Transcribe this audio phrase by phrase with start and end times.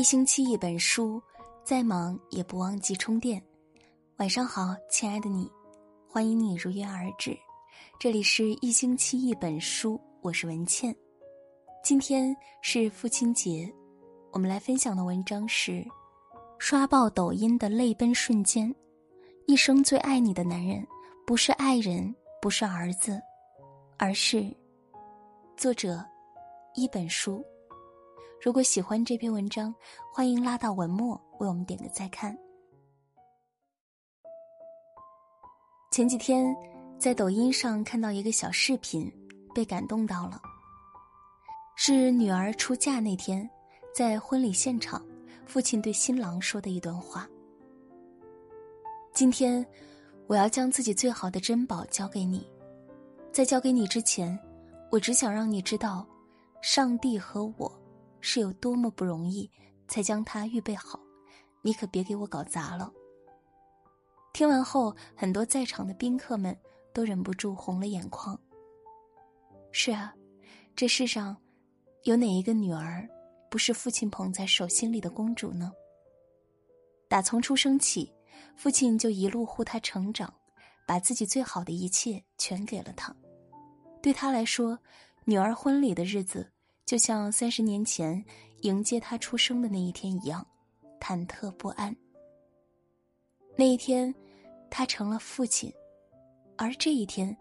[0.00, 1.22] 一星期一本书，
[1.62, 3.38] 再忙也不忘记充电。
[4.16, 5.46] 晚上好，亲爱的你，
[6.08, 7.38] 欢迎你如约而至。
[7.98, 10.96] 这里是一星期一本书，我是文倩。
[11.84, 13.70] 今天是父亲节，
[14.32, 15.86] 我们来分享的文章是：
[16.58, 18.74] 刷爆抖音的泪奔瞬间。
[19.46, 20.82] 一生最爱你的男人，
[21.26, 23.20] 不是爱人，不是儿子，
[23.98, 24.50] 而是
[25.58, 26.02] 作者
[26.74, 27.44] 一本书。
[28.42, 29.74] 如果喜欢这篇文章，
[30.10, 32.34] 欢迎拉到文末为我们点个再看。
[35.90, 36.56] 前几天
[36.98, 39.12] 在抖音上看到一个小视频，
[39.54, 40.40] 被感动到了。
[41.76, 43.48] 是女儿出嫁那天，
[43.94, 45.04] 在婚礼现场，
[45.44, 47.28] 父亲对新郎说的一段话
[49.12, 49.64] ：“今天，
[50.26, 52.50] 我要将自己最好的珍宝交给你，
[53.32, 54.38] 在交给你之前，
[54.90, 56.06] 我只想让你知道，
[56.62, 57.70] 上帝和我。”
[58.20, 59.50] 是有多么不容易，
[59.88, 61.00] 才将它预备好，
[61.62, 62.92] 你可别给我搞砸了。
[64.32, 66.56] 听完后，很多在场的宾客们
[66.92, 68.38] 都忍不住红了眼眶。
[69.72, 70.14] 是啊，
[70.76, 71.36] 这世上
[72.04, 73.08] 有哪一个女儿
[73.50, 75.72] 不是父亲捧在手心里的公主呢？
[77.08, 78.12] 打从出生起，
[78.56, 80.32] 父亲就一路护她成长，
[80.86, 83.14] 把自己最好的一切全给了她。
[84.00, 84.78] 对他来说，
[85.24, 86.52] 女儿婚礼的日子。
[86.90, 88.20] 就像三十年前
[88.62, 90.44] 迎接他出生的那一天一样，
[90.98, 91.94] 忐忑不安。
[93.56, 94.12] 那一天，
[94.68, 95.72] 他成了父亲，
[96.56, 97.36] 而这一天，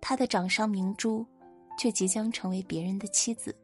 [0.00, 1.24] 他的掌上明珠
[1.78, 3.54] 却即将成为别人的妻子。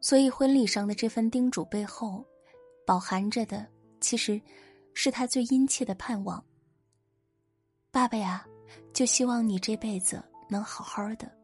[0.00, 2.24] 所以，婚礼上的这份叮嘱背后，
[2.84, 3.64] 饱含着的
[4.00, 4.42] 其实
[4.94, 6.44] 是他最殷切的盼望。
[7.92, 8.44] 爸爸呀，
[8.92, 11.39] 就希望你这辈子能好好的。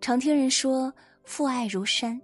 [0.00, 0.92] 常听人说
[1.24, 2.18] 父爱如山，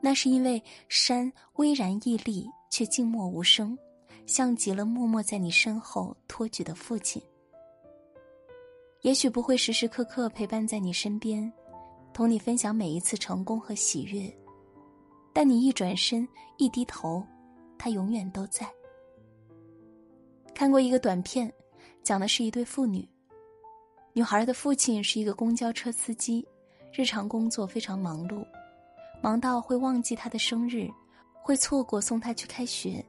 [0.00, 3.76] 那是因为山巍然屹立却静默无声，
[4.26, 7.20] 像极了默默在你身后托举的父亲。
[9.02, 11.52] 也许不会时时刻刻陪伴在你身边，
[12.12, 14.32] 同你分享每一次成功和喜悦，
[15.32, 16.26] 但你一转身
[16.58, 17.26] 一低头，
[17.76, 18.70] 他永远都在。
[20.54, 21.52] 看过一个短片，
[22.04, 23.08] 讲的是一对父女，
[24.12, 26.46] 女孩的父亲是一个公交车司机。
[26.92, 28.44] 日常工作非常忙碌，
[29.22, 30.88] 忙到会忘记他的生日，
[31.32, 33.04] 会错过送他去开学，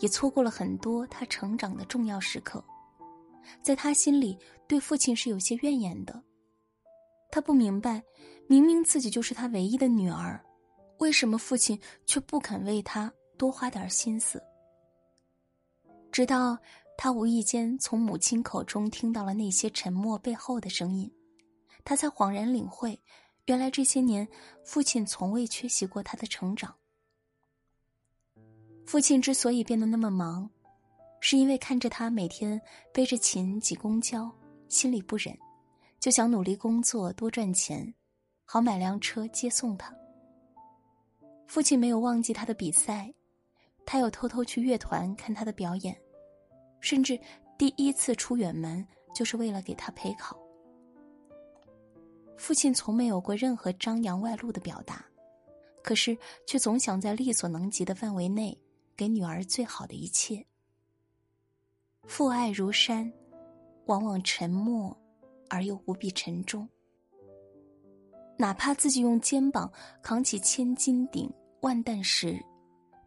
[0.00, 2.62] 也错过了很多他成长的重要时刻。
[3.62, 4.36] 在他心里，
[4.66, 6.20] 对父亲是有些怨言的。
[7.30, 8.02] 他不明白，
[8.48, 10.44] 明明自己就是他唯一的女儿，
[10.98, 14.42] 为什么父亲却不肯为他多花点心思？
[16.10, 16.58] 直到
[16.98, 21.10] 他无意间从母亲口中听到了那些沉默背后的声音。
[21.84, 23.00] 他才恍然领会，
[23.46, 24.26] 原来这些年，
[24.64, 26.74] 父亲从未缺席过他的成长。
[28.86, 30.50] 父亲之所以变得那么忙，
[31.20, 32.60] 是因为看着他每天
[32.92, 34.30] 背着琴挤公交，
[34.68, 35.36] 心里不忍，
[36.00, 37.94] 就想努力工作多赚钱，
[38.44, 39.94] 好买辆车接送他。
[41.46, 43.12] 父亲没有忘记他的比赛，
[43.84, 45.96] 他有偷偷去乐团看他的表演，
[46.80, 47.18] 甚至
[47.58, 50.39] 第一次出远门就是为了给他陪考。
[52.40, 55.04] 父亲从没有过任何张扬外露的表达，
[55.82, 58.58] 可是却总想在力所能及的范围内
[58.96, 60.42] 给女儿最好的一切。
[62.04, 63.12] 父爱如山，
[63.84, 64.96] 往往沉默
[65.50, 66.66] 而又无比沉重。
[68.38, 69.70] 哪怕自己用肩膀
[70.02, 71.30] 扛起千斤顶、
[71.60, 72.42] 万担石，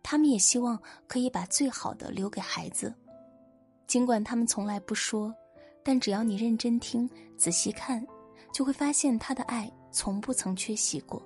[0.04, 2.94] 他们也希望可以把最好的留给孩子。
[3.88, 5.34] 尽管他们从来不说，
[5.82, 8.06] 但只要你认真听、仔细看。
[8.54, 11.22] 就会发现他的爱从不曾缺席过。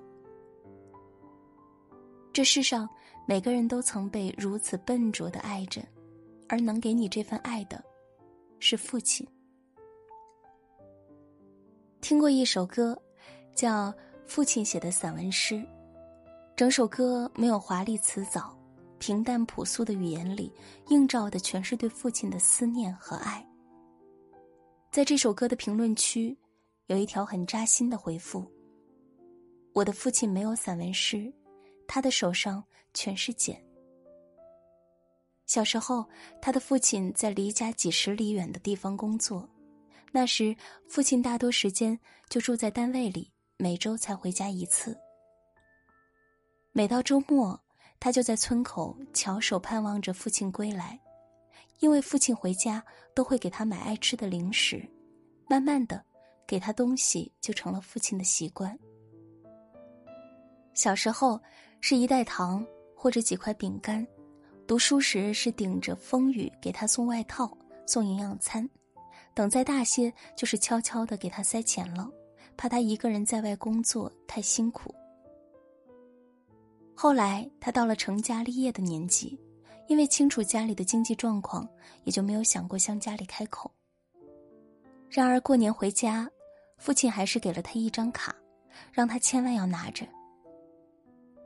[2.32, 2.88] 这世上
[3.26, 5.82] 每个人都曾被如此笨拙的爱着，
[6.48, 7.84] 而能给你这份爱的，
[8.58, 9.26] 是父亲。
[12.00, 12.98] 听过一首歌，
[13.54, 13.92] 叫
[14.24, 15.56] 《父亲写的散文诗》，
[16.56, 18.56] 整首歌没有华丽辞藻，
[18.98, 20.50] 平淡朴素的语言里
[20.88, 23.46] 映照的全是对父亲的思念和爱。
[24.90, 26.34] 在这首歌的评论区。
[26.88, 28.50] 有一条很扎心的回复
[29.74, 31.30] ：“我的父亲没有散文诗，
[31.86, 32.64] 他的手上
[32.94, 33.62] 全是茧。
[35.44, 36.08] 小时候，
[36.40, 39.46] 他的父亲在离家几十里远的地方工作，
[40.12, 40.56] 那时
[40.86, 41.98] 父亲大多时间
[42.30, 44.98] 就住在单位里，每周才回家一次。
[46.72, 47.60] 每到周末，
[48.00, 50.98] 他就在村口翘首盼望着父亲归来，
[51.80, 52.82] 因为父亲回家
[53.14, 54.88] 都会给他买爱吃的零食，
[55.50, 56.02] 慢慢的。”
[56.48, 58.76] 给他东西就成了父亲的习惯。
[60.72, 61.38] 小时候
[61.80, 62.66] 是一袋糖
[62.96, 64.04] 或者几块饼干，
[64.66, 67.54] 读书时是顶着风雨给他送外套、
[67.86, 68.68] 送营养餐，
[69.34, 72.10] 等再大些就是悄悄的给他塞钱了，
[72.56, 74.94] 怕他一个人在外工作太辛苦。
[76.94, 79.38] 后来他到了成家立业的年纪，
[79.86, 81.68] 因为清楚家里的经济状况，
[82.04, 83.70] 也就没有想过向家里开口。
[85.08, 86.28] 然而过年回家，
[86.78, 88.34] 父亲还是给了他一张卡，
[88.92, 90.06] 让他千万要拿着。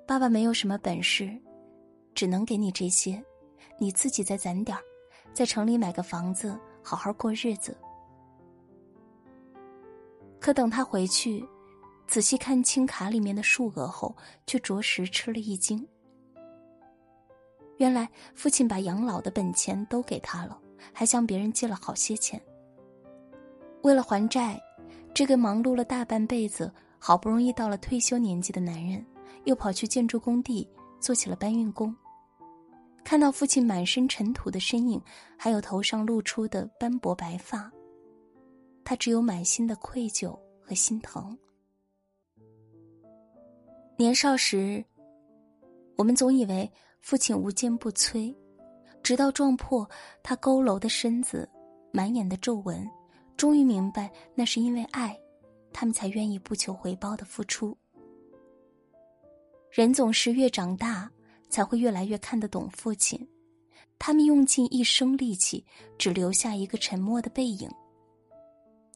[0.07, 1.37] 爸爸没有什么本事，
[2.15, 3.23] 只能给你这些，
[3.79, 4.83] 你自己再攒点儿，
[5.33, 7.77] 在城里买个房子，好好过日子。
[10.39, 11.45] 可等他回去。
[12.09, 14.15] 仔细看清卡里面的数额后，
[14.47, 15.87] 却着实吃了一惊。
[17.79, 20.61] 原来父亲把养老的本钱都给他了，
[20.93, 22.39] 还向别人借了好些钱。
[23.83, 24.61] 为了还债，
[25.15, 29.05] 这个忙碌了大半辈子、好不容易到了退休年纪的男人，
[29.45, 30.69] 又跑去建筑工地
[31.01, 31.95] 做起了搬运工。
[33.05, 35.03] 看到父亲满身尘土的身影，
[35.37, 37.71] 还有头上露出的斑驳白发，
[38.85, 41.37] 他只有满心的愧疚和心疼。
[43.99, 44.83] 年少时，
[45.97, 46.71] 我们总以为
[47.01, 48.35] 父亲无坚不摧，
[49.03, 49.89] 直到撞破
[50.23, 51.47] 他佝偻的身子、
[51.93, 52.89] 满眼的皱纹，
[53.37, 55.19] 终于明白那是因为爱，
[55.73, 57.77] 他们才愿意不求回报的付出。
[59.71, 61.11] 人总是越长大，
[61.49, 63.27] 才会越来越看得懂父亲。
[63.99, 65.65] 他们用尽一生力气，
[65.97, 67.71] 只留下一个沉默的背影，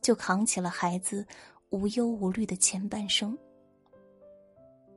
[0.00, 1.26] 就扛起了孩子
[1.70, 3.36] 无忧无虑的前半生。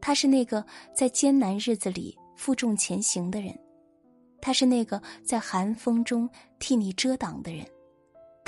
[0.01, 3.57] 他是那个在艰难日子里负重前行的人，
[4.41, 7.65] 他是那个在寒风中替你遮挡的人，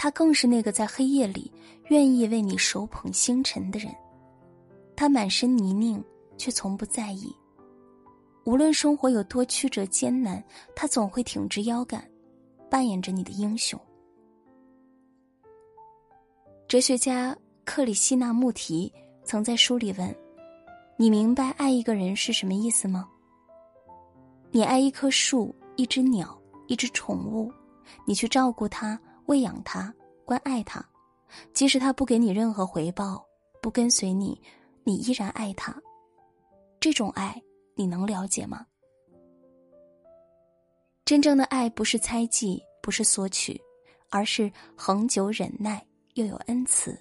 [0.03, 1.51] 他更是那个在黑夜里
[1.89, 3.94] 愿意为你手捧星辰的人。
[4.95, 6.03] 他满身泥泞，
[6.39, 7.31] 却从不在意。
[8.45, 10.44] 无论生活有多曲折艰难，
[10.75, 12.03] 他总会挺直腰杆，
[12.68, 13.80] 扮演着你的英雄。
[16.68, 18.92] 哲学家克里希那穆提
[19.24, 20.15] 曾在书里问。
[20.98, 23.07] 你明白爱一个人是什么意思吗？
[24.50, 27.53] 你爱一棵树、一只鸟、一只宠物，
[28.03, 29.00] 你去照顾它、
[29.31, 29.93] 喂养他、
[30.25, 30.85] 关爱他，
[31.53, 33.25] 即使他不给你任何回报，
[33.61, 34.37] 不跟随你，
[34.83, 35.73] 你依然爱他。
[36.81, 37.41] 这种爱
[37.73, 38.65] 你能了解吗？
[41.05, 43.57] 真正的爱不是猜忌，不是索取，
[44.09, 45.81] 而是恒久忍耐
[46.15, 46.93] 又有恩慈，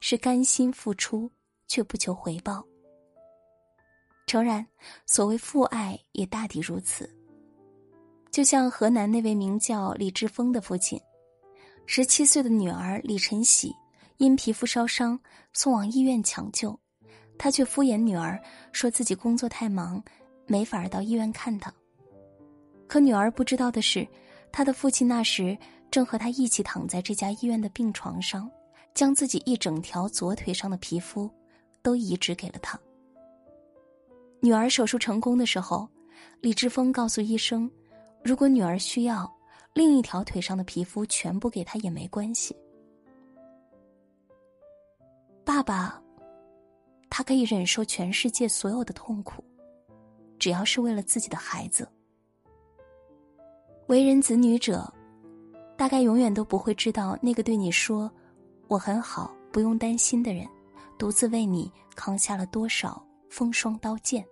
[0.00, 1.30] 是甘心付出
[1.68, 2.64] 却不求回报。
[4.26, 4.66] 诚然，
[5.06, 7.08] 所谓父爱也大抵如此。
[8.32, 11.00] 就像河南那位名叫李志峰的父亲，
[11.86, 13.72] 十七岁的女儿李晨喜
[14.16, 15.18] 因皮肤烧伤
[15.52, 16.78] 送往医院抢救，
[17.38, 18.40] 他却敷衍女儿，
[18.72, 20.02] 说自己工作太忙，
[20.46, 21.72] 没法到医院看她。
[22.88, 24.06] 可女儿不知道的是，
[24.50, 25.56] 他的父亲那时
[25.90, 28.50] 正和他一起躺在这家医院的病床上，
[28.92, 31.30] 将自己一整条左腿上的皮肤
[31.82, 32.78] 都移植给了他。
[34.40, 35.88] 女儿手术成功的时候，
[36.40, 37.70] 李志峰告诉医生
[38.24, 39.32] ：“如果女儿需要，
[39.76, 42.56] 另一条腿上的皮肤全部给他也没关系。”
[45.44, 46.02] 爸爸，
[47.10, 49.44] 他可以忍受全世界所有的痛苦，
[50.38, 51.86] 只要是为了自己的孩子。
[53.88, 54.90] 为人子女者，
[55.76, 58.10] 大概永远都不会知道那个对你说
[58.68, 60.48] “我很好，不用担心”的人，
[60.96, 64.26] 独自为你扛下了多少风霜刀剑。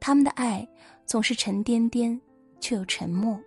[0.00, 0.66] 他们的爱
[1.04, 2.18] 总是沉甸甸，
[2.60, 3.38] 却又沉默。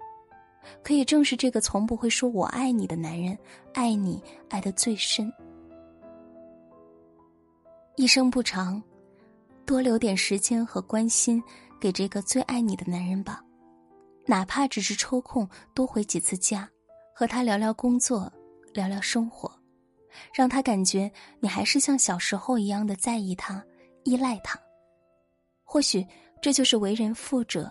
[0.83, 3.37] 可也正是这个从不会说我爱你的男人，
[3.73, 5.31] 爱你爱得最深。
[7.95, 8.81] 一生不长，
[9.65, 11.41] 多留点时间和关心
[11.79, 13.43] 给这个最爱你的男人吧，
[14.25, 16.69] 哪怕只是抽空多回几次家，
[17.13, 18.31] 和他聊聊工作，
[18.73, 19.51] 聊聊生活，
[20.33, 23.63] 让他感觉你还是像小时候一样的在意他，
[24.03, 24.59] 依赖他。
[25.63, 26.05] 或许。
[26.41, 27.69] 这就是为人父者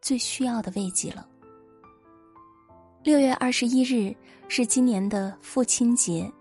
[0.00, 1.28] 最需要的慰藉了。
[3.04, 4.16] 六月二十一日
[4.48, 6.32] 是今年的父亲节，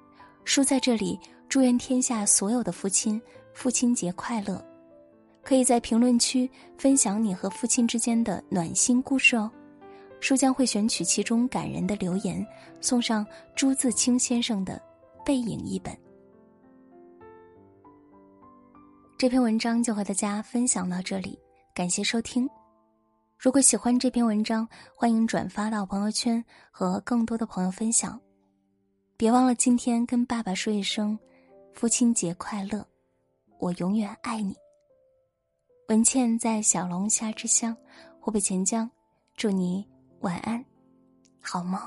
[0.45, 3.21] 叔在这里祝愿天下所有的父亲
[3.53, 4.63] 父亲节快乐。
[5.43, 9.51] 可以在评论区分享你和父亲之间的暖心故事哦，
[10.21, 12.47] 叔将会选取其中感人的留言，
[12.79, 13.27] 送上
[13.57, 14.81] 朱自清先生的
[15.25, 15.93] 《背影》一本。
[19.17, 21.37] 这篇文章就和大家分享到这里。
[21.73, 22.49] 感谢收听，
[23.37, 28.19] 如果喜欢这篇文章，欢迎转发到朋友圈和更多的朋友分享。
[29.17, 31.17] 别忘了今天跟爸爸说一声
[31.73, 32.85] 父亲节快乐，
[33.59, 34.55] 我永远爱你。
[35.89, 37.75] 文倩在小龙虾之乡
[38.19, 38.89] 湖北潜江，
[39.35, 39.85] 祝你
[40.21, 40.63] 晚安，
[41.41, 41.79] 好梦。